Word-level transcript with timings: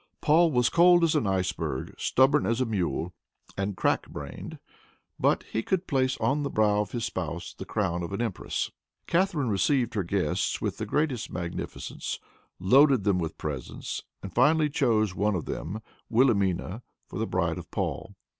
Paul 0.19 0.51
was 0.51 0.67
cold 0.69 1.03
as 1.03 1.13
an 1.13 1.27
iceberg, 1.27 1.93
stubborn 1.95 2.47
as 2.47 2.59
a 2.59 2.65
mule 2.65 3.13
and 3.55 3.77
crack 3.77 4.09
brained, 4.09 4.57
but 5.19 5.43
he 5.43 5.61
could 5.61 5.85
place 5.85 6.17
on 6.17 6.41
the 6.41 6.49
brow 6.49 6.81
of 6.81 6.91
his 6.91 7.05
spouse 7.05 7.53
the 7.53 7.65
crown 7.65 8.01
of 8.01 8.11
an 8.11 8.19
empress. 8.19 8.71
Catharine 9.05 9.49
received 9.49 9.93
her 9.93 10.01
guests 10.01 10.59
with 10.59 10.77
the 10.77 10.87
greatest 10.87 11.31
magnificence, 11.31 12.19
loaded 12.59 13.03
them 13.03 13.19
with 13.19 13.37
presents, 13.37 14.01
and 14.23 14.33
finally 14.33 14.71
chose 14.71 15.13
one 15.13 15.35
of 15.35 15.45
them, 15.45 15.83
Wilhelmina, 16.09 16.81
for 17.05 17.19
the 17.19 17.27
bride 17.27 17.59
of 17.59 17.69
Paul. 17.69 18.15